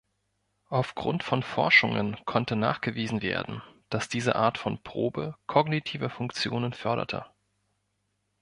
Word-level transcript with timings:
Aufgrund 0.69 1.21
von 1.23 1.43
Forschungen 1.43 2.17
konnte 2.25 2.55
nachgewiesen 2.55 3.21
werden, 3.21 3.61
dass 3.91 4.09
diese 4.09 4.35
Art 4.35 4.57
von 4.57 4.81
Probe 4.81 5.35
kognitive 5.45 6.09
Funktionen 6.09 6.73
förderte. 6.73 7.27